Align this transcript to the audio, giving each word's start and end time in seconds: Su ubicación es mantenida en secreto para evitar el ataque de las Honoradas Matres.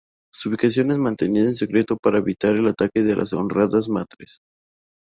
Su 0.33 0.49
ubicación 0.49 0.89
es 0.89 0.97
mantenida 0.97 1.43
en 1.47 1.53
secreto 1.53 1.95
para 1.95 2.17
evitar 2.17 2.55
el 2.55 2.65
ataque 2.65 3.03
de 3.03 3.15
las 3.15 3.33
Honoradas 3.33 3.87
Matres. 3.87 4.39